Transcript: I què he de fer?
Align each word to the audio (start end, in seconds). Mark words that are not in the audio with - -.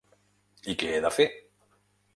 I 0.73 0.77
què 0.85 0.91
he 0.95 1.05
de 1.07 1.15
fer? 1.19 1.31